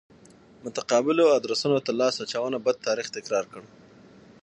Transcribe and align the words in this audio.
متقابلو 0.63 1.25
ادرسونو 1.37 1.77
ته 1.85 1.91
لاس 1.99 2.15
اچونه 2.23 2.57
بد 2.65 2.77
تاریخ 2.87 3.07
تکرار 3.17 3.45
کړ. 3.51 3.61